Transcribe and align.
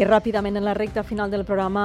I 0.00 0.06
ràpidament 0.08 0.56
en 0.56 0.64
la 0.64 0.72
recta 0.72 1.02
final 1.04 1.28
del 1.28 1.42
programa 1.44 1.80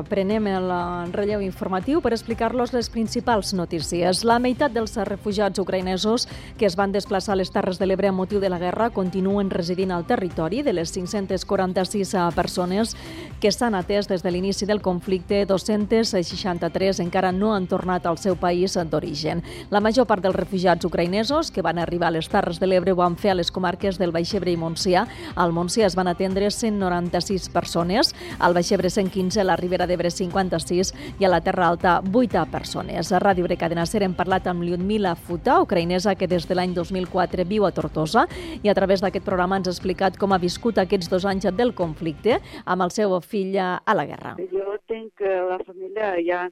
eh, 0.00 0.04
prenem 0.08 0.46
el 0.48 0.70
relleu 1.12 1.42
informatiu 1.44 2.00
per 2.00 2.14
explicar-los 2.14 2.70
les 2.72 2.86
principals 2.88 3.50
notícies. 3.52 4.22
La 4.24 4.38
meitat 4.40 4.72
dels 4.72 4.94
refugiats 5.04 5.60
ucraïnesos 5.60 6.24
que 6.56 6.64
es 6.64 6.76
van 6.80 6.94
desplaçar 6.94 7.34
a 7.34 7.36
les 7.36 7.52
Terres 7.52 7.76
de 7.76 7.84
l'Ebre 7.84 8.08
a 8.08 8.14
motiu 8.16 8.40
de 8.40 8.48
la 8.48 8.56
guerra 8.62 8.86
continuen 8.96 9.50
residint 9.52 9.92
al 9.92 10.06
territori. 10.08 10.62
De 10.64 10.72
les 10.72 10.94
546 10.96 12.14
eh, 12.14 12.22
persones 12.32 12.94
que 13.42 13.52
s'han 13.52 13.76
atès 13.76 14.08
des 14.08 14.24
de 14.24 14.32
l'inici 14.32 14.64
del 14.64 14.80
conflicte, 14.80 15.42
263 15.44 17.02
encara 17.04 17.28
no 17.28 17.52
han 17.52 17.68
tornat 17.68 18.08
al 18.08 18.16
seu 18.16 18.40
país 18.40 18.78
d'origen. 18.88 19.44
La 19.68 19.84
major 19.84 20.08
part 20.08 20.24
dels 20.24 20.40
refugiats 20.40 20.88
ucraïnesos 20.88 21.52
que 21.52 21.60
van 21.60 21.76
arribar 21.76 22.08
a 22.08 22.16
les 22.16 22.32
Terres 22.32 22.56
de 22.56 22.72
l'Ebre 22.72 22.96
ho 22.96 23.02
van 23.04 23.20
fer 23.20 23.34
a 23.34 23.38
les 23.42 23.52
comarques 23.52 24.00
del 24.00 24.16
Baix 24.16 24.32
Ebre 24.32 24.56
i 24.56 24.56
Montsià. 24.56 25.04
Al 25.36 25.52
Montsià 25.52 25.84
es 25.92 26.00
van 26.00 26.08
atendre 26.08 26.48
196 26.48 27.33
persones, 27.52 28.14
al 28.38 28.54
Baix 28.54 28.70
Ebre 28.72 28.90
115, 28.90 29.40
a 29.40 29.44
la 29.44 29.56
Ribera 29.56 29.86
d'Ebre 29.86 30.10
56 30.10 30.92
i 31.20 31.26
a 31.26 31.30
la 31.32 31.40
Terra 31.44 31.68
Alta 31.68 31.96
8 32.00 32.44
persones. 32.52 33.12
A 33.12 33.20
Ràdio 33.22 33.46
Bre 33.48 33.58
Cadena 33.60 33.86
Ser 33.86 34.04
hem 34.06 34.14
parlat 34.14 34.46
amb 34.50 34.62
Lyudmila 34.62 35.14
Futa, 35.16 35.58
ucraïnesa 35.64 36.14
que 36.14 36.28
des 36.30 36.46
de 36.48 36.54
l'any 36.54 36.74
2004 36.76 37.44
viu 37.48 37.66
a 37.66 37.72
Tortosa 37.74 38.26
i 38.62 38.70
a 38.70 38.76
través 38.76 39.02
d'aquest 39.02 39.26
programa 39.26 39.58
ens 39.58 39.68
ha 39.68 39.74
explicat 39.74 40.18
com 40.20 40.32
ha 40.32 40.40
viscut 40.42 40.78
aquests 40.78 41.10
dos 41.10 41.26
anys 41.26 41.50
del 41.52 41.74
conflicte 41.74 42.38
amb 42.64 42.86
el 42.86 42.94
seu 42.94 43.18
fill 43.20 43.58
a 43.58 43.94
la 43.94 44.06
guerra. 44.06 44.36
Jo 44.52 44.78
tinc 44.86 45.20
la 45.20 45.58
família 45.66 46.14
allà 46.14 46.46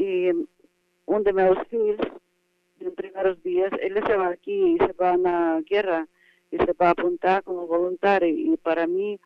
i 0.00 0.32
un 1.06 1.22
de 1.22 1.32
meus 1.32 1.58
fills 1.70 2.00
en 2.80 2.94
primeros 2.94 3.42
días, 3.42 3.70
él 3.80 3.94
se 4.06 4.16
va 4.16 4.28
aquí 4.28 4.74
y 4.74 4.78
se 4.78 4.92
va 4.92 5.12
a 5.12 5.16
la 5.16 5.62
guerra 5.68 6.08
y 6.50 6.58
se 6.58 6.72
va 6.72 6.88
a 6.88 6.90
apuntar 6.90 7.42
como 7.44 7.66
voluntario 7.66 8.28
y 8.28 8.56
para 8.56 8.86
mí 8.86 9.18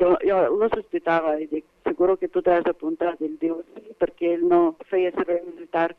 jo, 0.00 0.16
jo 0.28 0.38
lo 0.56 0.68
sospitava 0.72 1.36
i 1.40 1.46
dic, 1.50 1.64
seguro 1.84 2.16
que 2.16 2.28
tu 2.28 2.42
t'has 2.42 2.66
apuntat. 2.70 3.20
Ell 3.20 3.36
diu, 3.40 3.60
sí, 3.74 3.94
perquè 4.00 4.34
ell 4.36 4.46
no 4.50 4.60
feia 4.90 5.12
servei 5.16 5.42
militar 5.44 5.90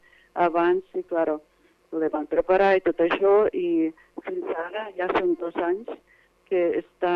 abans 0.47 0.83
i, 0.93 1.03
claro, 1.03 1.39
le 1.91 2.09
van 2.13 2.27
preparar 2.27 2.75
i 2.77 2.83
tot 2.85 2.99
això 3.03 3.35
i 3.55 3.89
fins 4.25 4.49
ara 4.67 4.89
ja 4.97 5.07
són 5.15 5.35
dos 5.39 5.55
anys 5.69 5.89
que 6.49 6.79
està, 6.79 7.13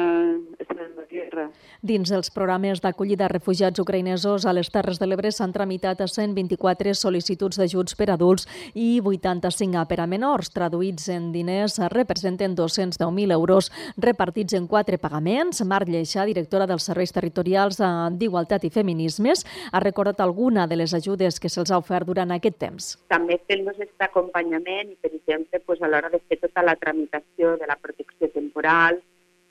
està 0.60 0.78
en 0.78 0.96
la 0.98 1.06
guerra. 1.10 1.48
Dins 1.82 2.12
dels 2.12 2.32
programes 2.34 2.82
d'acollida 2.84 3.26
de 3.26 3.32
refugiats 3.34 3.80
ucraïnesos 3.82 4.46
a 4.46 4.54
les 4.54 4.70
Terres 4.72 5.00
de 5.00 5.08
l'Ebre 5.08 5.32
s'han 5.32 5.54
tramitat 5.56 6.02
a 6.02 6.08
124 6.10 6.94
sol·licituds 6.98 7.59
d'ajuts 7.59 7.96
per 8.00 8.09
adults 8.14 8.48
i 8.74 9.02
85 9.04 9.86
per 9.90 10.00
a 10.04 10.08
menors. 10.09 10.52
Traduïts 10.54 11.09
en 11.14 11.32
diners 11.36 11.80
representen 11.94 12.56
210.000 12.58 13.36
euros 13.36 13.72
repartits 13.98 14.58
en 14.58 14.68
quatre 14.68 15.00
pagaments. 15.02 15.64
Marc 15.66 15.90
Lleixa, 15.90 16.26
directora 16.30 16.68
dels 16.70 16.88
Serveis 16.88 17.14
Territorials 17.16 17.82
d'Igualtat 18.18 18.66
i 18.68 18.74
Feminismes, 18.74 19.46
ha 19.72 19.84
recordat 19.84 20.22
alguna 20.22 20.68
de 20.68 20.80
les 20.80 20.94
ajudes 20.98 21.40
que 21.40 21.50
se'ls 21.50 21.72
ha 21.72 21.80
ofert 21.82 22.08
durant 22.08 22.32
aquest 22.36 22.59
temps. 22.62 22.92
També 23.12 23.40
fent-nos 23.48 23.80
aquest 23.80 24.08
acompanyament 24.08 24.92
i, 24.92 24.98
per 25.02 25.14
exemple, 25.14 25.62
pues, 25.66 25.82
a 25.82 25.90
l'hora 25.90 26.09
de 26.09 26.20
fer 26.28 26.40
tota 26.42 26.64
la 26.66 26.76
tramitació 26.76 27.56
de 27.58 27.68
la 27.70 27.78
protecció 27.82 28.30
temporal, 28.34 29.02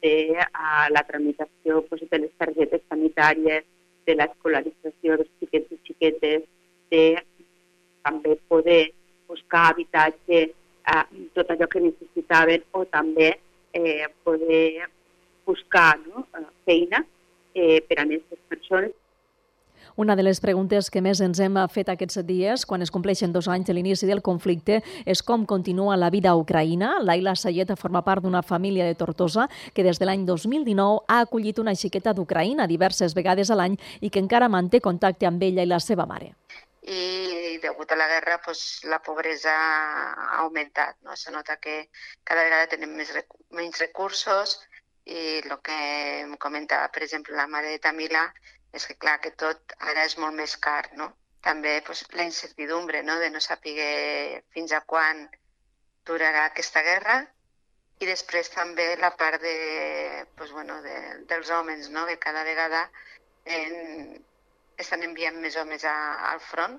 de 0.02 0.38
a 0.40 0.88
la 0.90 1.02
tramitació 1.08 1.82
pues, 1.88 2.02
de 2.10 2.18
les 2.24 2.32
targetes 2.38 2.82
sanitàries, 2.88 3.66
de 4.06 4.16
l'escolarització 4.16 5.18
dels 5.20 5.32
xiquets 5.40 5.74
i 5.76 5.78
xiquetes, 5.88 6.46
de 6.90 7.04
també 8.06 8.36
poder 8.48 8.92
buscar 9.28 9.66
habitatge, 9.70 10.40
eh, 10.50 11.04
tot 11.36 11.52
allò 11.52 11.68
que 11.68 11.84
necessitaven, 11.84 12.64
o 12.72 12.84
també 12.88 13.34
eh, 13.72 14.08
poder 14.24 14.88
buscar 15.46 15.98
no, 16.06 16.26
feina 16.64 17.04
eh, 17.54 17.80
per 17.86 17.98
a 17.98 18.06
aquestes 18.06 18.40
persones 18.48 18.99
una 19.96 20.16
de 20.16 20.22
les 20.22 20.40
preguntes 20.40 20.90
que 20.90 21.02
més 21.02 21.20
ens 21.20 21.40
hem 21.40 21.58
fet 21.72 21.88
aquests 21.88 22.22
dies, 22.26 22.66
quan 22.66 22.82
es 22.82 22.90
compleixen 22.90 23.32
dos 23.32 23.48
anys 23.48 23.66
de 23.66 23.74
l'inici 23.74 24.06
del 24.06 24.22
conflicte, 24.22 24.80
és 25.06 25.22
com 25.22 25.46
continua 25.46 25.96
la 25.96 26.10
vida 26.10 26.30
a 26.30 26.38
Ucraïna. 26.38 26.96
Laila 27.02 27.34
Sayet 27.34 27.74
forma 27.78 28.02
part 28.02 28.22
d'una 28.22 28.42
família 28.42 28.86
de 28.86 28.94
Tortosa 28.94 29.48
que 29.74 29.84
des 29.86 29.98
de 29.98 30.06
l'any 30.06 30.24
2019 30.26 31.04
ha 31.08 31.20
acollit 31.20 31.58
una 31.58 31.74
xiqueta 31.74 32.14
d'Ucraïna 32.14 32.66
diverses 32.66 33.14
vegades 33.14 33.50
a 33.50 33.58
l'any 33.58 33.78
i 34.00 34.10
que 34.10 34.22
encara 34.22 34.48
manté 34.48 34.80
contacte 34.80 35.26
amb 35.26 35.42
ella 35.42 35.62
i 35.62 35.70
la 35.70 35.80
seva 35.80 36.06
mare 36.06 36.34
y 36.82 37.58
degut 37.58 37.92
a 37.92 37.96
la 37.96 38.08
guerra 38.08 38.40
pues 38.44 38.80
la 38.84 39.00
pobresa 39.02 39.52
ha 39.52 40.38
augmentat. 40.38 40.96
No? 41.02 41.16
Se 41.16 41.30
nota 41.30 41.58
que 41.58 41.90
cada 42.24 42.44
vegada 42.44 42.70
tenim 42.72 42.96
més 42.96 43.12
rec 43.14 43.28
menys 43.54 43.78
recursos 43.82 44.56
i 45.04 45.40
el 45.40 45.54
que 45.64 45.76
em 46.24 46.36
comentava, 46.36 46.88
per 46.92 47.04
exemple, 47.04 47.36
la 47.36 47.46
mare 47.46 47.70
de 47.74 47.78
Tamila, 47.78 48.24
és 48.72 48.86
que 48.86 48.96
clar 49.02 49.18
que 49.24 49.32
tot 49.42 49.74
ara 49.92 50.04
és 50.08 50.16
molt 50.22 50.36
més 50.38 50.56
car, 50.66 50.84
no? 51.00 51.10
També 51.46 51.80
pues, 51.86 52.04
la 52.18 52.26
incertidumbre 52.28 53.02
no? 53.02 53.18
de 53.18 53.30
no 53.30 53.40
saber 53.40 54.42
fins 54.54 54.72
a 54.76 54.82
quan 54.92 55.26
durarà 56.06 56.46
aquesta 56.46 56.82
guerra 56.86 57.20
i 58.00 58.08
després 58.08 58.50
també 58.52 58.86
la 59.00 59.12
part 59.16 59.40
de, 59.42 59.56
pues, 60.36 60.52
bueno, 60.56 60.80
de, 60.82 60.96
dels 61.32 61.50
homes, 61.50 61.88
no? 61.90 62.06
que 62.06 62.18
cada 62.18 62.44
vegada 62.44 62.86
en, 63.44 64.24
estan 64.80 65.04
enviant 65.04 65.36
més 65.40 65.56
homes 65.60 65.84
a, 65.84 65.94
al 66.32 66.40
front. 66.40 66.78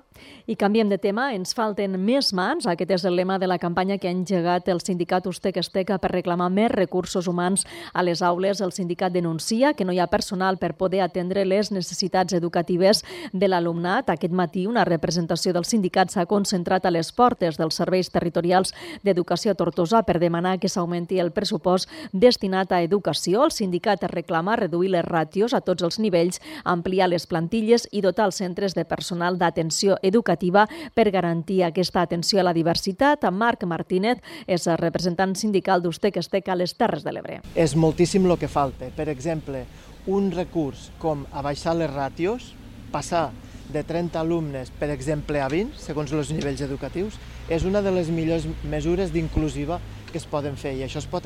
I 0.49 0.55
canviem 0.59 0.89
de 0.89 0.97
tema, 1.01 1.29
ens 1.35 1.53
falten 1.55 1.95
més 2.01 2.31
mans. 2.33 2.65
Aquest 2.67 2.91
és 2.97 3.05
el 3.05 3.15
lema 3.15 3.37
de 3.39 3.47
la 3.47 3.59
campanya 3.61 3.97
que 4.01 4.09
ha 4.09 4.15
engegat 4.15 4.67
el 4.73 4.81
sindicat 4.81 5.27
Ustec 5.29 5.59
Esteca 5.61 5.99
per 6.01 6.11
reclamar 6.11 6.49
més 6.51 6.71
recursos 6.73 7.29
humans 7.29 7.65
a 7.93 8.03
les 8.03 8.23
aules. 8.25 8.61
El 8.61 8.73
sindicat 8.73 9.13
denuncia 9.13 9.73
que 9.77 9.85
no 9.85 9.93
hi 9.93 10.01
ha 10.01 10.09
personal 10.11 10.57
per 10.57 10.73
poder 10.79 11.03
atendre 11.05 11.45
les 11.45 11.71
necessitats 11.71 12.33
educatives 12.33 13.03
de 13.31 13.47
l'alumnat. 13.47 14.09
Aquest 14.09 14.33
matí 14.33 14.65
una 14.67 14.85
representació 14.87 15.53
del 15.53 15.67
sindicat 15.69 16.11
s'ha 16.11 16.25
concentrat 16.25 16.85
a 16.85 16.93
les 16.93 17.11
portes 17.13 17.59
dels 17.61 17.77
serveis 17.77 18.09
territorials 18.09 18.73
d'educació 19.05 19.53
a 19.53 19.59
Tortosa 19.59 20.03
per 20.07 20.19
demanar 20.19 20.57
que 20.59 20.69
s'augmenti 20.69 21.21
el 21.21 21.31
pressupost 21.31 21.89
destinat 22.11 22.71
a 22.71 22.81
educació. 22.81 23.45
El 23.45 23.55
sindicat 23.55 24.03
reclama 24.09 24.57
reduir 24.57 24.91
les 24.95 25.05
ràtios 25.05 25.53
a 25.53 25.61
tots 25.61 25.83
els 25.85 25.99
nivells, 25.99 26.41
ampliar 26.65 27.11
les 27.11 27.27
plantilles 27.27 27.87
i 27.91 28.01
dotar 28.01 28.25
els 28.29 28.39
centres 28.39 28.75
de 28.75 28.85
personal 28.87 29.37
d'atenció 29.37 29.97
educativa 30.01 30.65
per 30.95 31.11
garantir 31.11 31.61
aquesta 31.63 32.01
atenció 32.01 32.39
a 32.39 32.47
la 32.47 32.55
diversitat. 32.55 33.27
Marc 33.31 33.63
Martínez 33.67 34.23
és 34.47 34.67
el 34.67 34.79
representant 34.79 35.35
sindical 35.35 35.83
d'Ustec 35.83 36.17
Estec 36.17 36.49
a 36.49 36.55
les 36.55 36.73
Terres 36.79 37.03
de 37.03 37.13
l'Ebre. 37.13 37.41
És 37.55 37.75
moltíssim 37.75 38.25
el 38.25 38.37
que 38.39 38.49
falta. 38.51 38.89
Per 38.95 39.07
exemple, 39.11 39.65
un 40.07 40.31
recurs 40.31 40.89
com 40.99 41.25
abaixar 41.31 41.75
les 41.77 41.91
ràtios, 41.91 42.53
passar 42.91 43.29
de 43.71 43.83
30 43.87 44.19
alumnes, 44.19 44.71
per 44.79 44.89
exemple, 44.91 45.39
a 45.39 45.47
20, 45.47 45.77
segons 45.79 46.11
els 46.11 46.31
nivells 46.35 46.61
educatius, 46.61 47.17
és 47.49 47.63
una 47.63 47.81
de 47.81 47.91
les 47.91 48.09
millors 48.11 48.47
mesures 48.67 49.13
d'inclusiva 49.13 49.79
que 50.11 50.19
es 50.19 50.27
poden 50.27 50.57
fer 50.59 50.75
i 50.75 50.83
això 50.83 50.99
es 50.99 51.07
pot 51.07 51.25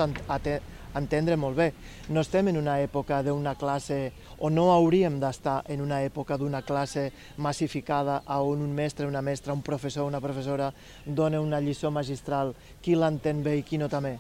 entendre 0.95 1.37
molt 1.37 1.57
bé. 1.57 1.67
No 2.09 2.23
estem 2.23 2.49
en 2.51 2.59
una 2.59 2.79
època 2.83 3.21
d'una 3.23 3.55
classe, 3.59 4.11
o 4.39 4.49
no 4.49 4.69
hauríem 4.73 5.19
d'estar 5.19 5.61
en 5.71 5.81
una 5.81 6.01
època 6.03 6.37
d'una 6.37 6.63
classe 6.65 7.11
massificada 7.37 8.21
on 8.39 8.61
un 8.61 8.73
mestre, 8.73 9.07
una 9.07 9.21
mestra, 9.21 9.53
un 9.53 9.61
professor, 9.61 10.07
una 10.07 10.21
professora 10.21 10.71
dona 11.05 11.41
una 11.41 11.59
lliçó 11.59 11.91
magistral, 11.91 12.55
qui 12.81 12.95
l'entén 12.95 13.43
bé 13.43 13.57
i 13.59 13.63
qui 13.63 13.77
no 13.77 13.89
també. 13.89 14.17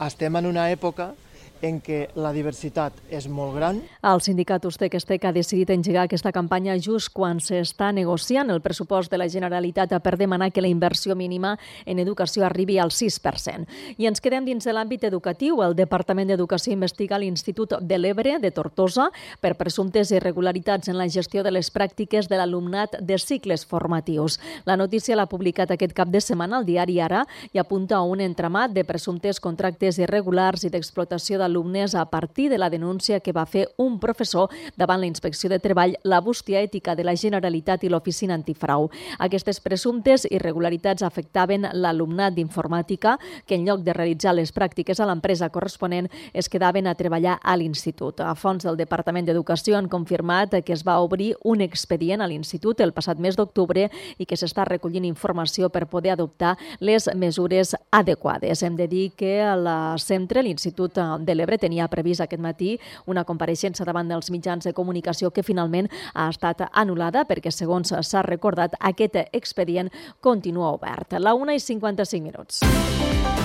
Estem 0.00 0.36
en 0.36 0.46
una 0.46 0.70
època 0.72 1.12
en 1.64 1.80
què 1.80 2.08
la 2.20 2.32
diversitat 2.34 2.96
és 3.12 3.26
molt 3.30 3.56
gran. 3.56 3.80
El 4.04 4.20
sindicat 4.24 4.64
Ustec 4.68 4.94
Estec 4.98 5.24
ha 5.24 5.32
decidit 5.32 5.70
engegar 5.72 6.04
aquesta 6.04 6.32
campanya 6.34 6.76
just 6.76 7.12
quan 7.16 7.40
s'està 7.40 7.90
negociant 7.96 8.52
el 8.52 8.60
pressupost 8.60 9.10
de 9.10 9.18
la 9.20 9.28
Generalitat 9.32 9.94
per 10.04 10.16
demanar 10.20 10.50
que 10.52 10.62
la 10.62 10.68
inversió 10.68 11.16
mínima 11.16 11.54
en 11.86 12.02
educació 12.02 12.44
arribi 12.44 12.78
al 12.78 12.92
6%. 12.92 13.64
I 13.96 14.08
ens 14.10 14.20
quedem 14.20 14.44
dins 14.44 14.64
de 14.64 14.74
l'àmbit 14.76 15.06
educatiu. 15.08 15.62
El 15.64 15.76
Departament 15.78 16.28
d'Educació 16.28 16.74
investiga 16.76 17.18
l'Institut 17.18 17.78
de 17.80 17.98
l'Ebre 17.98 18.36
de 18.42 18.50
Tortosa 18.52 19.08
per 19.40 19.54
presumptes 19.56 20.12
irregularitats 20.12 20.92
en 20.92 20.98
la 21.00 21.08
gestió 21.08 21.42
de 21.42 21.54
les 21.54 21.72
pràctiques 21.72 22.28
de 22.28 22.40
l'alumnat 22.40 22.98
de 23.00 23.18
cicles 23.18 23.64
formatius. 23.64 24.38
La 24.68 24.76
notícia 24.76 25.16
l'ha 25.16 25.30
publicat 25.30 25.72
aquest 25.72 25.96
cap 25.96 26.12
de 26.12 26.20
setmana 26.20 26.60
al 26.60 26.68
diari 26.68 27.00
Ara 27.00 27.24
i 27.52 27.58
apunta 27.58 27.96
a 27.96 28.04
un 28.04 28.20
entramat 28.20 28.74
de 28.74 28.84
presumptes 28.84 29.40
contractes 29.40 29.98
irregulars 30.02 30.64
i 30.64 30.72
d'explotació 30.74 31.38
d'alumnes 31.38 31.53
alumnes 31.54 31.94
a 31.94 32.10
partir 32.10 32.50
de 32.50 32.58
la 32.58 32.68
denúncia 32.70 33.20
que 33.20 33.32
va 33.32 33.46
fer 33.46 33.68
un 33.78 34.00
professor 34.00 34.50
davant 34.76 34.98
la 35.00 35.06
Inspecció 35.06 35.48
de 35.48 35.60
Treball, 35.62 35.94
la 36.02 36.20
bústia 36.20 36.60
ètica 36.60 36.96
de 36.98 37.04
la 37.04 37.14
Generalitat 37.14 37.84
i 37.84 37.90
l'Oficina 37.92 38.34
Antifrau. 38.34 38.88
Aquestes 39.22 39.60
presumptes 39.62 40.26
irregularitats 40.30 41.04
afectaven 41.06 41.68
l'alumnat 41.72 42.34
d'informàtica 42.34 43.18
que 43.46 43.54
en 43.54 43.68
lloc 43.68 43.84
de 43.86 43.94
realitzar 43.94 44.34
les 44.34 44.50
pràctiques 44.50 44.98
a 44.98 45.06
l'empresa 45.06 45.50
corresponent 45.54 46.08
es 46.32 46.48
quedaven 46.50 46.88
a 46.88 46.96
treballar 46.98 47.38
a 47.40 47.56
l'institut. 47.56 48.20
A 48.20 48.34
fons 48.34 48.66
del 48.66 48.80
Departament 48.80 49.28
d'Educació 49.28 49.78
han 49.78 49.88
confirmat 49.88 50.58
que 50.64 50.74
es 50.74 50.82
va 50.82 50.98
obrir 51.04 51.36
un 51.44 51.62
expedient 51.62 52.20
a 52.20 52.28
l'institut 52.28 52.80
el 52.80 52.92
passat 52.92 53.20
mes 53.22 53.38
d'octubre 53.38 53.86
i 54.18 54.26
que 54.26 54.36
s'està 54.36 54.66
recollint 54.66 55.06
informació 55.06 55.70
per 55.70 55.86
poder 55.86 56.16
adoptar 56.16 56.56
les 56.80 57.06
mesures 57.14 57.76
adequades. 57.92 58.62
Hem 58.62 58.74
de 58.74 58.88
dir 58.88 59.12
que 59.14 59.38
la 59.54 59.94
centre, 60.02 60.42
l'Institut 60.42 60.98
de 60.98 61.34
l'Ebre 61.44 61.60
tenia 61.60 61.88
previst 61.92 62.24
aquest 62.24 62.42
matí 62.42 62.74
una 63.10 63.24
compareixença 63.28 63.84
davant 63.84 64.08
dels 64.08 64.32
mitjans 64.32 64.64
de 64.64 64.72
comunicació 64.72 65.30
que 65.30 65.44
finalment 65.44 65.90
ha 66.14 66.30
estat 66.32 66.64
anul·lada 66.72 67.26
perquè, 67.28 67.52
segons 67.52 67.92
s'ha 67.92 68.24
recordat, 68.24 68.78
aquest 68.80 69.20
expedient 69.32 69.92
continua 70.24 70.72
obert. 70.72 71.18
La 71.20 71.36
1 71.36 71.58
i 71.58 71.60
55 71.60 72.24
minuts. 72.24 73.43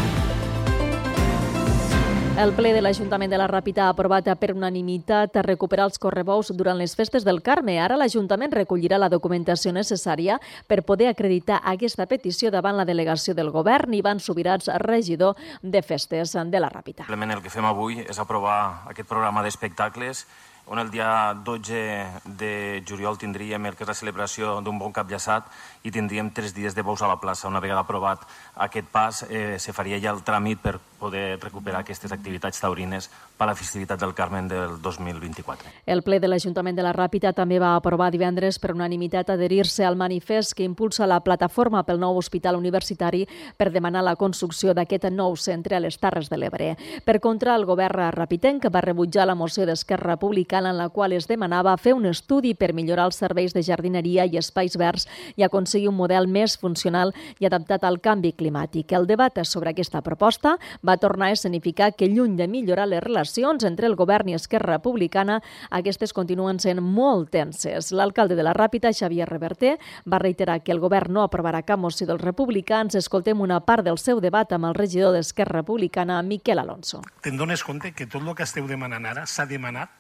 El 2.40 2.54
ple 2.56 2.70
de 2.72 2.80
l'Ajuntament 2.80 3.34
de 3.34 3.36
la 3.36 3.50
Ràpita 3.52 3.82
ha 3.84 3.92
aprovat 3.92 4.30
per 4.40 4.54
unanimitat 4.54 5.36
a 5.36 5.42
recuperar 5.44 5.90
els 5.90 6.00
correbous 6.00 6.54
durant 6.56 6.78
les 6.80 6.94
festes 6.96 7.26
del 7.28 7.42
Carme. 7.44 7.74
Ara 7.84 7.98
l'Ajuntament 8.00 8.54
recollirà 8.56 8.96
la 8.96 9.10
documentació 9.12 9.74
necessària 9.76 10.38
per 10.66 10.86
poder 10.88 11.10
acreditar 11.10 11.58
aquesta 11.68 12.06
petició 12.08 12.48
davant 12.48 12.80
la 12.80 12.86
delegació 12.88 13.36
del 13.36 13.52
govern. 13.52 13.92
Ivan 13.94 14.24
Subirats, 14.24 14.72
regidor 14.86 15.36
de 15.62 15.82
festes 15.84 16.32
de 16.32 16.62
la 16.64 16.70
Ràpita. 16.72 17.10
Simplement 17.10 17.36
el 17.36 17.44
que 17.44 17.52
fem 17.52 17.68
avui 17.68 18.00
és 18.08 18.24
aprovar 18.24 18.88
aquest 18.88 19.12
programa 19.12 19.44
d'espectacles 19.44 20.24
on 20.70 20.78
el 20.78 20.92
dia 20.92 21.34
12 21.34 22.22
de 22.38 22.84
juliol 22.86 23.18
tindríem 23.18 23.66
el 23.66 23.76
que 23.76 23.84
és 23.84 23.90
la 23.90 23.98
celebració 23.98 24.60
d'un 24.62 24.78
bon 24.78 24.94
cap 24.94 25.10
llaçat 25.10 25.48
i 25.82 25.90
tindríem 25.90 26.30
tres 26.30 26.54
dies 26.54 26.76
de 26.78 26.86
bous 26.86 27.02
a 27.02 27.10
la 27.10 27.18
plaça. 27.18 27.50
Una 27.50 27.60
vegada 27.60 27.82
aprovat 27.82 28.22
aquest 28.56 28.88
pas, 28.94 29.24
eh, 29.30 29.58
se 29.58 29.74
faria 29.74 29.98
ja 30.00 30.14
el 30.14 30.22
tràmit 30.22 30.62
per 30.62 30.78
poder 31.00 31.40
recuperar 31.40 31.82
aquestes 31.82 32.12
activitats 32.12 32.60
taurines 32.60 33.10
per 33.38 33.48
a 33.48 33.52
la 33.54 33.56
festivitat 33.56 34.00
del 34.02 34.14
Carmen 34.14 34.50
del 34.52 34.76
2024. 34.84 35.72
El 35.88 36.04
ple 36.04 36.20
de 36.20 36.28
l'Ajuntament 36.28 36.76
de 36.76 36.84
la 36.84 36.94
Ràpita 36.94 37.32
també 37.34 37.60
va 37.60 37.76
aprovar 37.78 38.12
divendres 38.12 38.60
per 38.60 38.74
unanimitat 38.76 39.32
adherir-se 39.32 39.86
al 39.88 39.96
manifest 39.96 40.54
que 40.58 40.68
impulsa 40.68 41.08
la 41.08 41.22
plataforma 41.24 41.86
pel 41.88 42.02
nou 42.04 42.20
hospital 42.20 42.60
universitari 42.60 43.24
per 43.58 43.72
demanar 43.72 44.04
la 44.04 44.18
construcció 44.20 44.76
d'aquest 44.76 45.10
nou 45.16 45.38
centre 45.40 45.78
a 45.78 45.80
les 45.80 45.98
Terres 45.98 46.30
de 46.30 46.38
l'Ebre. 46.38 46.74
Per 47.06 47.20
contra, 47.24 47.56
el 47.56 47.66
govern 47.66 48.10
rapitenc 48.12 48.68
va 48.74 48.84
rebutjar 48.84 49.26
la 49.26 49.36
moció 49.36 49.66
d'Esquerra 49.66 50.14
Republicana 50.14 50.72
en 50.74 50.78
la 50.78 50.90
qual 50.90 51.14
es 51.14 51.28
demanava 51.28 51.78
fer 51.78 51.94
un 51.94 52.06
estudi 52.10 52.54
per 52.56 52.74
millorar 52.74 53.08
els 53.10 53.20
serveis 53.22 53.54
de 53.56 53.64
jardineria 53.64 54.26
i 54.26 54.38
espais 54.38 54.76
verds 54.78 55.08
i 55.38 55.46
aconseguir 55.48 55.90
un 55.90 55.98
model 55.98 56.28
més 56.28 56.58
funcional 56.60 57.14
i 57.40 57.48
adaptat 57.48 57.86
al 57.88 58.02
canvi 58.02 58.34
climàtic. 58.34 58.92
El 58.92 59.08
debat 59.08 59.40
sobre 59.46 59.72
aquesta 59.72 60.02
proposta 60.02 60.58
va 60.86 60.89
tornar 60.98 61.28
a 61.28 61.32
escenificar 61.38 61.94
que 61.96 62.08
lluny 62.08 62.36
de 62.36 62.48
millorar 62.48 62.88
les 62.88 63.04
relacions 63.04 63.64
entre 63.64 63.88
el 63.88 63.96
govern 63.96 64.30
i 64.30 64.34
Esquerra 64.34 64.74
Republicana, 64.78 65.42
aquestes 65.70 66.14
continuen 66.14 66.60
sent 66.60 66.82
molt 66.82 67.30
tenses. 67.32 67.92
L'alcalde 67.92 68.36
de 68.36 68.44
la 68.44 68.54
Ràpita, 68.54 68.94
Xavier 68.94 69.28
Reverter, 69.30 69.78
va 70.10 70.20
reiterar 70.20 70.60
que 70.64 70.72
el 70.72 70.80
govern 70.80 71.14
no 71.14 71.24
aprovarà 71.24 71.64
cap 71.64 71.80
moció 71.80 72.08
dels 72.08 72.22
republicans. 72.22 72.96
Escoltem 72.96 73.42
una 73.42 73.60
part 73.62 73.86
del 73.86 73.98
seu 73.98 74.20
debat 74.20 74.52
amb 74.54 74.72
el 74.72 74.76
regidor 74.76 75.14
d'Esquerra 75.14 75.62
Republicana, 75.62 76.22
Miquel 76.24 76.60
Alonso. 76.60 77.04
Te'n 77.22 77.38
dones 77.38 77.64
compte 77.64 77.94
que 77.94 78.08
tot 78.08 78.24
el 78.24 78.36
que 78.36 78.48
esteu 78.48 78.68
demanant 78.68 79.06
ara 79.06 79.26
s'ha 79.28 79.46
demanat 79.50 79.92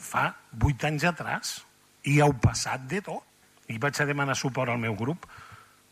fa 0.00 0.30
vuit 0.52 0.84
anys 0.84 1.04
atràs 1.04 1.58
i 2.08 2.20
heu 2.20 2.32
passat 2.40 2.86
de 2.88 3.02
tot. 3.04 3.26
I 3.70 3.78
vaig 3.78 4.00
a 4.02 4.06
demanar 4.08 4.34
suport 4.34 4.72
al 4.72 4.80
meu 4.82 4.96
grup 4.98 5.28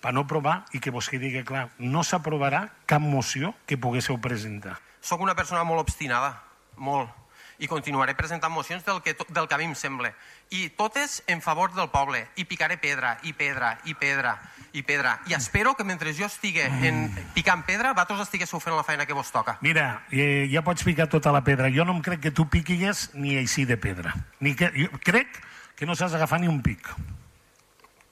per 0.01 0.15
no 0.15 0.27
aprovar 0.27 0.65
i 0.73 0.81
que 0.81 0.93
vos 0.95 1.09
quedi 1.11 1.33
clar, 1.45 1.69
no 1.79 2.05
s'aprovarà 2.07 2.69
cap 2.87 3.03
moció 3.03 3.55
que 3.67 3.79
poguéssiu 3.79 4.21
presentar. 4.23 4.79
Soc 5.01 5.23
una 5.23 5.35
persona 5.35 5.65
molt 5.65 5.83
obstinada, 5.83 6.37
molt, 6.77 7.11
i 7.59 7.67
continuaré 7.67 8.15
presentant 8.15 8.53
mocions 8.55 8.85
del 8.87 9.01
que, 9.03 9.17
del 9.35 9.49
que 9.49 9.55
a 9.55 9.59
mi 9.59 9.67
em 9.67 9.75
sembla. 9.75 10.13
I 10.55 10.69
totes 10.79 11.23
en 11.27 11.43
favor 11.43 11.75
del 11.75 11.91
poble. 11.91 12.23
I 12.39 12.47
picaré 12.47 12.79
pedra, 12.79 13.17
i 13.27 13.33
pedra, 13.35 13.73
i 13.85 13.95
pedra, 13.99 14.37
i 14.73 14.85
pedra. 14.87 15.17
I 15.27 15.35
espero 15.35 15.75
que 15.75 15.85
mentre 15.85 16.15
jo 16.15 16.29
estigui 16.29 16.63
en, 16.63 17.09
picant 17.35 17.65
pedra, 17.67 17.93
vosaltres 17.97 18.29
estiguéssiu 18.29 18.63
fent 18.63 18.79
la 18.79 18.87
feina 18.87 19.07
que 19.07 19.17
vos 19.17 19.33
toca. 19.35 19.59
Mira, 19.61 20.05
eh, 20.11 20.47
ja 20.53 20.63
pots 20.63 20.87
picar 20.87 21.09
tota 21.11 21.35
la 21.35 21.43
pedra. 21.43 21.73
Jo 21.75 21.85
no 21.85 21.97
em 21.99 22.03
crec 22.03 22.23
que 22.29 22.35
tu 22.35 22.47
piquis 22.49 23.09
ni 23.15 23.37
així 23.41 23.67
de 23.67 23.77
pedra. 23.77 24.15
Ni 24.39 24.55
que, 24.55 24.71
jo 24.79 25.03
crec 25.03 25.43
que 25.75 25.87
no 25.87 25.99
saps 25.99 26.15
agafar 26.15 26.41
ni 26.41 26.49
un 26.49 26.63
pic. 26.63 26.87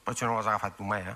Però 0.03 0.15
això 0.15 0.27
no 0.27 0.35
l'has 0.35 0.47
agafat 0.47 0.75
tu 0.75 0.83
mai, 0.87 1.07
eh? 1.07 1.15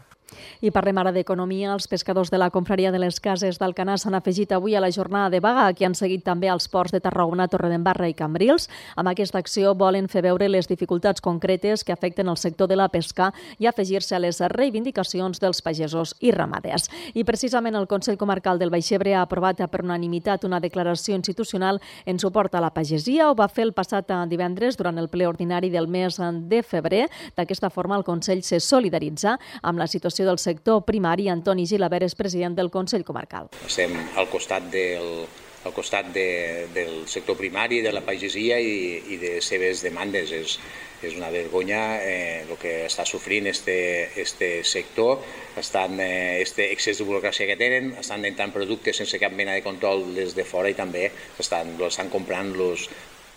I 0.61 0.71
parlem 0.71 0.97
ara 0.97 1.11
d'economia. 1.11 1.71
Els 1.73 1.87
pescadors 1.87 2.31
de 2.31 2.37
la 2.37 2.49
confraria 2.49 2.91
de 2.91 2.99
les 2.99 3.19
cases 3.19 3.59
d'Alcanar 3.59 3.97
s'han 3.99 4.15
afegit 4.15 4.51
avui 4.51 4.75
a 4.75 4.81
la 4.81 4.91
jornada 4.91 5.29
de 5.29 5.39
vaga, 5.39 5.73
que 5.73 5.85
han 5.85 5.95
seguit 5.95 6.23
també 6.23 6.49
als 6.49 6.67
ports 6.67 6.91
de 6.91 7.01
Tarragona, 7.01 7.47
Torredembarra 7.47 8.09
i 8.09 8.13
Cambrils. 8.13 8.69
Amb 8.95 9.11
aquesta 9.11 9.39
acció 9.39 9.73
volen 9.75 10.07
fer 10.07 10.23
veure 10.23 10.49
les 10.49 10.67
dificultats 10.67 11.21
concretes 11.21 11.83
que 11.83 11.93
afecten 11.93 12.29
el 12.29 12.37
sector 12.37 12.67
de 12.67 12.75
la 12.75 12.89
pesca 12.89 13.31
i 13.59 13.67
afegir-se 13.67 14.15
a 14.15 14.19
les 14.19 14.39
reivindicacions 14.53 15.39
dels 15.39 15.61
pagesos 15.61 16.15
i 16.19 16.31
ramaders. 16.31 16.89
I 17.13 17.23
precisament 17.23 17.75
el 17.75 17.87
Consell 17.87 18.17
Comarcal 18.17 18.59
del 18.59 18.71
Baixebre 18.71 19.15
ha 19.15 19.23
aprovat 19.23 19.61
per 19.71 19.83
unanimitat 19.83 20.45
una 20.45 20.59
declaració 20.59 21.15
institucional 21.15 21.81
en 22.05 22.19
suport 22.19 22.55
a 22.55 22.61
la 22.61 22.73
pagesia. 22.73 23.29
Ho 23.29 23.35
va 23.35 23.49
fer 23.49 23.65
el 23.67 23.73
passat 23.73 24.11
divendres 24.27 24.77
durant 24.77 24.97
el 24.97 25.09
ple 25.09 25.27
ordinari 25.27 25.69
del 25.69 25.87
mes 25.87 26.17
de 26.49 26.61
febrer. 26.63 27.07
D'aquesta 27.37 27.69
forma, 27.69 27.97
el 27.97 28.03
Consell 28.03 28.43
se 28.43 28.59
solidaritza 28.59 29.37
amb 29.61 29.79
la 29.79 29.87
situació 29.87 30.20
del 30.27 30.39
sector 30.39 30.83
primari, 30.87 31.29
Antoni 31.29 31.67
Gilaber 31.69 32.03
és 32.07 32.17
president 32.17 32.57
del 32.57 32.71
Consell 32.73 33.05
Comarcal. 33.07 33.51
Estem 33.65 33.95
al 34.17 34.29
costat 34.31 34.69
del, 34.73 35.25
al 35.65 35.73
costat 35.73 36.09
de, 36.13 36.67
del 36.73 37.07
sector 37.07 37.37
primari, 37.37 37.81
de 37.81 37.91
la 37.93 38.01
pagesia 38.05 38.59
i, 38.59 39.01
i 39.13 39.19
de 39.21 39.35
seves 39.45 39.83
demandes. 39.85 40.33
És, 40.33 40.57
és 41.01 41.15
una 41.17 41.31
vergonya 41.33 41.97
eh, 41.97 42.43
el 42.45 42.57
que 42.61 42.85
està 42.85 43.07
sofrint 43.09 43.47
este, 43.49 43.75
este 44.21 44.61
sector, 44.63 45.23
estan, 45.57 45.97
eh, 45.99 46.41
este 46.41 46.69
excés 46.73 47.01
de 47.01 47.07
burocràcia 47.07 47.47
que 47.49 47.57
tenen, 47.57 47.95
estan 48.01 48.25
entrant 48.29 48.53
productes 48.53 49.01
sense 49.01 49.17
cap 49.21 49.33
mena 49.33 49.57
de 49.57 49.65
control 49.65 50.05
des 50.15 50.37
de 50.37 50.45
fora 50.45 50.69
i 50.69 50.77
també 50.77 51.09
estan, 51.41 51.73
estan 51.89 52.13
comprant 52.13 52.53
los 52.57 52.85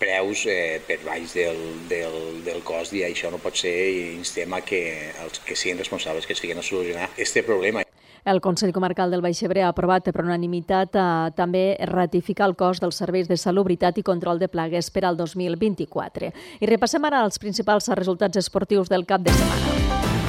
preus 0.05 0.45
eh, 0.45 0.81
per 0.85 0.99
baix 1.05 1.33
del, 1.33 1.57
del, 1.89 2.43
del 2.45 2.61
cost 2.67 2.93
i 2.93 3.03
això 3.07 3.31
no 3.33 3.41
pot 3.41 3.57
ser 3.57 3.73
i 3.73 4.03
instem 4.15 4.53
a 4.53 4.61
que 4.61 4.81
els 5.23 5.41
que 5.45 5.57
siguin 5.57 5.81
responsables 5.81 6.29
que 6.29 6.37
siguin 6.37 6.61
a 6.61 6.65
solucionar 6.65 7.09
este 7.17 7.43
problema. 7.43 7.81
El 8.25 8.41
Consell 8.41 8.73
Comarcal 8.73 9.11
del 9.13 9.21
Baix 9.21 9.43
Ebre 9.45 9.61
ha 9.61 9.69
aprovat 9.69 10.07
per 10.09 10.23
unanimitat 10.23 10.97
eh, 10.97 11.05
també 11.37 11.65
ratificar 11.91 12.49
el 12.49 12.57
cost 12.57 12.81
dels 12.81 12.97
serveis 13.01 13.29
de 13.29 13.37
salubritat 13.37 14.01
i 14.01 14.05
control 14.05 14.41
de 14.41 14.49
plagues 14.49 14.89
per 14.89 15.05
al 15.05 15.17
2024. 15.17 16.33
I 16.61 16.71
repassem 16.73 17.05
ara 17.05 17.21
els 17.25 17.41
principals 17.41 17.89
resultats 17.93 18.41
esportius 18.41 18.89
del 18.89 19.05
cap 19.05 19.25
de 19.25 19.33
setmana. 19.33 20.24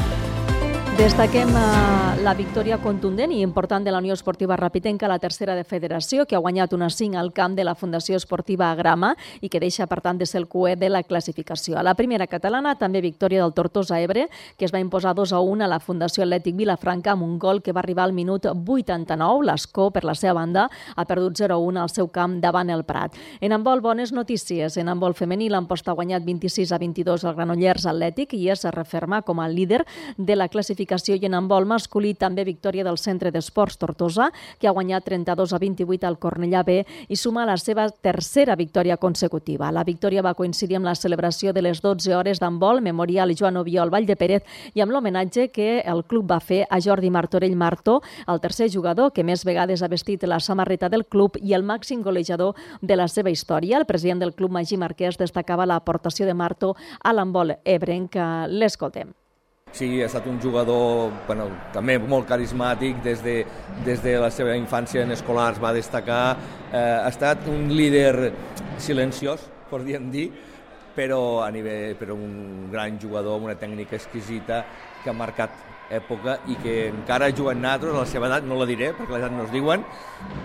Destaquem 0.96 1.50
uh, 1.52 2.16
la 2.24 2.32
victòria 2.32 2.78
contundent 2.80 3.28
i 3.28 3.42
important 3.44 3.84
de 3.84 3.92
la 3.92 3.98
Unió 4.00 4.14
Esportiva 4.16 4.56
Rapitenca, 4.56 5.10
la 5.10 5.18
tercera 5.20 5.52
de 5.52 5.64
federació, 5.68 6.24
que 6.24 6.38
ha 6.38 6.40
guanyat 6.40 6.72
una 6.72 6.88
5 6.88 7.18
al 7.20 7.34
camp 7.36 7.52
de 7.52 7.66
la 7.68 7.74
Fundació 7.76 8.16
Esportiva 8.16 8.70
Agrama 8.70 9.10
i 9.44 9.50
que 9.52 9.60
deixa, 9.60 9.84
per 9.90 9.98
tant, 10.00 10.16
de 10.16 10.24
ser 10.24 10.40
el 10.40 10.46
cué 10.48 10.72
de 10.80 10.88
la 10.88 11.02
classificació. 11.04 11.76
A 11.76 11.82
la 11.84 11.92
primera 11.98 12.26
catalana, 12.26 12.78
també 12.80 13.02
victòria 13.04 13.42
del 13.42 13.52
Tortosa 13.52 13.98
Ebre, 14.00 14.30
que 14.56 14.64
es 14.64 14.72
va 14.72 14.80
imposar 14.80 15.12
2 15.14 15.34
a 15.36 15.40
1 15.44 15.66
a 15.66 15.68
la 15.68 15.80
Fundació 15.84 16.24
Atlètic 16.24 16.56
Vilafranca 16.56 17.12
amb 17.12 17.28
un 17.28 17.36
gol 17.38 17.60
que 17.60 17.76
va 17.76 17.84
arribar 17.84 18.08
al 18.08 18.16
minut 18.16 18.48
89. 18.48 19.44
L'Escó, 19.44 19.90
per 19.92 20.06
la 20.08 20.16
seva 20.16 20.38
banda, 20.40 20.70
ha 20.96 21.04
perdut 21.04 21.36
0 21.36 21.60
a 21.60 21.60
1 21.60 21.82
al 21.82 21.92
seu 21.92 22.08
camp 22.08 22.40
davant 22.40 22.72
el 22.72 22.86
Prat. 22.88 23.20
En 23.42 23.52
handbol, 23.52 23.84
bones 23.84 24.14
notícies. 24.16 24.80
En 24.80 24.88
handbol 24.88 25.12
femení, 25.12 25.50
l'Amposta 25.52 25.92
ha 25.92 26.00
guanyat 26.00 26.24
26 26.24 26.72
a 26.72 26.80
22 26.80 27.28
al 27.28 27.36
Granollers 27.36 27.84
Atlètic 27.84 28.32
i 28.32 28.48
es 28.48 28.64
referma 28.72 29.20
com 29.20 29.44
a 29.44 29.52
líder 29.52 29.84
de 30.16 30.40
la 30.40 30.48
classificació 30.48 30.85
classificació 30.86 31.16
i 31.16 31.26
en 31.26 31.34
handbol 31.34 31.66
masculí 31.66 32.14
també 32.14 32.44
victòria 32.44 32.84
del 32.84 32.98
Centre 32.98 33.30
d'Esports 33.30 33.78
Tortosa, 33.78 34.30
que 34.58 34.68
ha 34.68 34.72
guanyat 34.72 35.04
32 35.04 35.52
a 35.52 35.58
28 35.58 36.06
al 36.06 36.18
Cornellà 36.18 36.62
B 36.64 36.84
i 37.08 37.16
suma 37.16 37.46
la 37.46 37.56
seva 37.56 37.88
tercera 37.90 38.56
victòria 38.56 38.96
consecutiva. 38.96 39.72
La 39.72 39.84
victòria 39.84 40.22
va 40.22 40.34
coincidir 40.34 40.76
amb 40.76 40.86
la 40.86 40.94
celebració 40.94 41.52
de 41.52 41.62
les 41.62 41.80
12 41.82 42.14
hores 42.14 42.40
d'handbol 42.40 42.80
memorial 42.80 43.34
Joan 43.36 43.56
Oviol 43.56 43.90
Vall 43.90 44.06
de 44.06 44.16
Pérez 44.16 44.44
i 44.74 44.80
amb 44.80 44.92
l'homenatge 44.92 45.48
que 45.50 45.82
el 45.84 46.04
club 46.04 46.30
va 46.30 46.40
fer 46.40 46.64
a 46.70 46.80
Jordi 46.80 47.10
Martorell 47.10 47.56
Martó, 47.56 48.00
el 48.26 48.40
tercer 48.40 48.70
jugador 48.70 49.12
que 49.12 49.24
més 49.24 49.44
vegades 49.44 49.82
ha 49.82 49.88
vestit 49.88 50.22
la 50.24 50.40
samarreta 50.40 50.88
del 50.88 51.06
club 51.06 51.36
i 51.42 51.54
el 51.54 51.64
màxim 51.64 52.02
golejador 52.02 52.54
de 52.80 52.96
la 52.96 53.08
seva 53.08 53.30
història. 53.30 53.78
El 53.78 53.86
president 53.86 54.20
del 54.22 54.34
club 54.34 54.52
Magí 54.52 54.76
Marquès 54.76 55.18
destacava 55.18 55.66
l'aportació 55.66 56.26
de 56.26 56.34
Marto 56.34 56.74
a 57.02 57.12
l'handbol 57.12 57.56
ebrenc. 57.64 58.16
L'escoltem. 58.48 59.25
Sí, 59.76 60.00
ha 60.00 60.06
estat 60.06 60.24
un 60.24 60.38
jugador 60.40 61.10
bueno, 61.26 61.50
també 61.74 61.98
molt 62.00 62.24
carismàtic, 62.30 63.02
des 63.04 63.20
de, 63.20 63.34
des 63.84 64.00
de 64.00 64.14
la 64.22 64.30
seva 64.32 64.54
infància 64.56 65.02
en 65.04 65.12
escolars 65.12 65.60
va 65.60 65.74
destacar, 65.76 66.22
eh, 66.70 66.78
ha 66.80 67.10
estat 67.10 67.44
un 67.52 67.68
líder 67.68 68.30
silenciós, 68.80 69.44
podríem 69.68 70.08
dir, 70.14 70.30
però 70.96 71.42
a 71.44 71.50
nivell, 71.52 71.92
però 72.00 72.16
un 72.16 72.70
gran 72.72 72.96
jugador 73.02 73.36
amb 73.36 73.50
una 73.50 73.58
tècnica 73.60 73.98
exquisita 74.00 74.62
que 75.02 75.12
ha 75.12 75.16
marcat 75.18 75.52
època 75.92 76.38
i 76.48 76.56
que 76.62 76.78
encara 76.88 77.28
juguen 77.36 77.60
nosaltres 77.60 77.92
a 77.92 78.00
la 78.00 78.08
seva 78.14 78.30
edat, 78.32 78.48
no 78.48 78.56
la 78.56 78.70
diré 78.72 78.94
perquè 78.96 79.12
l'edat 79.12 79.36
no 79.36 79.44
es 79.44 79.52
diuen, 79.52 79.84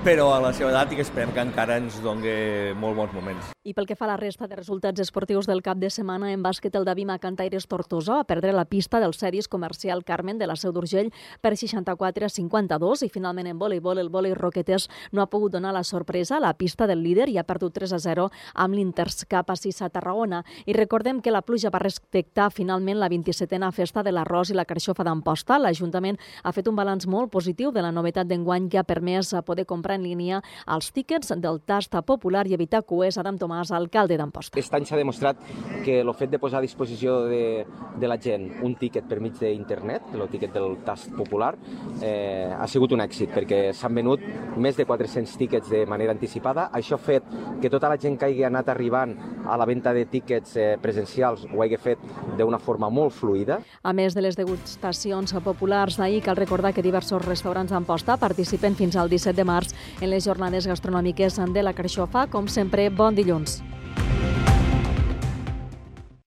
però 0.03 0.33
a 0.35 0.41
la 0.43 0.51
seva 0.51 0.75
edat 0.75 0.91
i 0.91 0.99
que 0.99 1.07
esperem 1.07 1.31
que 1.31 1.47
encara 1.47 1.79
ens 1.79 2.03
dongui 2.03 2.75
molt 2.75 2.99
bons 2.99 3.15
moments. 3.15 3.55
I 3.63 3.75
pel 3.77 3.85
que 3.85 3.93
fa 3.93 4.07
a 4.07 4.09
la 4.09 4.17
resta 4.17 4.47
de 4.49 4.55
resultats 4.57 5.03
esportius 5.03 5.45
del 5.45 5.59
cap 5.61 5.77
de 5.77 5.91
setmana, 5.93 6.31
en 6.33 6.41
bàsquet 6.41 6.73
el 6.73 6.81
David 6.81 7.05
Macantaires 7.05 7.67
Tortosa 7.69 8.15
va 8.15 8.23
perdre 8.25 8.55
la 8.57 8.63
pista 8.65 8.97
del 8.99 9.13
Cedis 9.13 9.45
Comercial 9.47 9.99
Carmen 10.03 10.39
de 10.39 10.47
la 10.49 10.55
Seu 10.57 10.71
d'Urgell 10.73 11.11
per 11.45 11.51
64 11.53 12.25
a 12.25 12.29
52 12.33 13.03
i 13.05 13.09
finalment 13.13 13.51
en 13.51 13.59
voleibol 13.61 14.01
el 14.01 14.09
volei 14.09 14.33
Roquetes 14.33 14.87
no 15.11 15.21
ha 15.21 15.27
pogut 15.29 15.53
donar 15.53 15.75
la 15.75 15.83
sorpresa 15.83 16.37
a 16.37 16.39
la 16.41 16.55
pista 16.57 16.87
del 16.89 17.03
líder 17.03 17.27
i 17.29 17.37
ha 17.37 17.43
perdut 17.43 17.75
3 17.75 17.93
a 17.93 17.99
0 17.99 18.31
amb 18.55 18.79
l'Interscap 18.79 19.53
a 19.53 19.55
6 19.55 19.83
a 19.85 19.91
Tarragona. 19.93 20.41
I 20.65 20.73
recordem 20.73 21.21
que 21.21 21.29
la 21.29 21.43
pluja 21.45 21.69
va 21.69 21.83
respectar 21.85 22.49
finalment 22.49 22.97
la 22.97 23.11
27a 23.13 23.71
festa 23.71 24.01
de 24.01 24.09
l'arròs 24.09 24.49
i 24.49 24.57
la 24.57 24.65
carxofa 24.65 25.05
d'Amposta. 25.05 25.59
L'Ajuntament 25.61 26.17
ha 26.41 26.51
fet 26.51 26.65
un 26.65 26.81
balanç 26.81 27.05
molt 27.05 27.29
positiu 27.29 27.69
de 27.69 27.85
la 27.85 27.93
novetat 27.93 28.25
d'enguany 28.25 28.71
que 28.73 28.81
ha 28.81 28.87
permès 28.89 29.35
poder 29.45 29.69
comprar 29.69 30.01
en 30.01 30.09
línia 30.09 30.41
els 30.65 30.89
tíquets 30.89 31.37
del 31.37 31.61
tasta 31.61 32.01
popular 32.01 32.47
i 32.47 32.57
evitar 32.57 32.81
cues. 32.81 33.21
Adam 33.21 33.37
Tomàs 33.37 33.50
Tomàs, 33.51 33.71
alcalde 33.75 34.15
d'Amposta. 34.15 34.55
Aquest 34.55 34.75
any 34.77 34.85
s'ha 34.87 34.95
demostrat 34.95 35.39
que 35.83 35.97
el 35.99 36.11
fet 36.15 36.31
de 36.31 36.39
posar 36.39 36.61
a 36.61 36.63
disposició 36.63 37.25
de, 37.27 37.65
de 37.99 38.07
la 38.07 38.15
gent 38.21 38.45
un 38.63 38.77
tíquet 38.79 39.07
per 39.09 39.19
mig 39.19 39.35
d'internet, 39.39 40.13
el 40.15 40.23
tíquet 40.31 40.53
del 40.55 40.77
tast 40.85 41.11
popular, 41.17 41.51
eh, 41.99 42.47
ha 42.55 42.67
sigut 42.71 42.95
un 42.95 43.03
èxit 43.03 43.33
perquè 43.35 43.59
s'han 43.75 43.97
venut 43.97 44.23
més 44.55 44.77
de 44.79 44.85
400 44.87 45.35
tíquets 45.41 45.67
de 45.73 45.83
manera 45.89 46.15
anticipada. 46.15 46.69
Això 46.71 46.95
ha 46.95 47.01
fet 47.01 47.27
que 47.61 47.69
tota 47.73 47.89
la 47.91 47.97
gent 47.99 48.15
que 48.17 48.29
hagi 48.29 48.45
anat 48.47 48.71
arribant 48.71 49.17
a 49.43 49.57
la 49.59 49.67
venda 49.67 49.91
de 49.91 50.05
tíquets 50.05 50.55
eh, 50.55 50.69
presencials 50.81 51.43
ho 51.51 51.65
hagi 51.65 51.79
fet 51.81 51.99
d'una 52.39 52.59
forma 52.61 52.87
molt 52.89 53.17
fluida. 53.17 53.59
A 53.83 53.91
més 53.91 54.15
de 54.15 54.23
les 54.23 54.39
degustacions 54.39 55.35
populars 55.43 55.99
d'ahir, 55.99 56.21
cal 56.23 56.39
recordar 56.39 56.71
que 56.71 56.85
diversos 56.85 57.25
restaurants 57.25 57.73
d'Amposta 57.73 58.15
participen 58.21 58.79
fins 58.79 58.95
al 58.95 59.11
17 59.11 59.35
de 59.35 59.47
març 59.47 59.75
en 59.99 60.07
les 60.13 60.23
jornades 60.23 60.69
gastronòmiques 60.71 61.41
de 61.51 61.63
la 61.65 61.75
Carxofa. 61.75 62.29
Com 62.31 62.47
sempre, 62.47 62.87
bon 62.89 63.17
dilluns. 63.17 63.40
pounds. 63.41 63.80